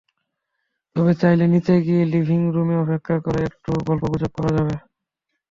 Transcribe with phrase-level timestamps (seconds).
[0.95, 4.75] তবে চাইলে নিচে গিয়ে লিভিং রুমে অপেক্ষা করো, একটু গল্পগুজব করা যাবে।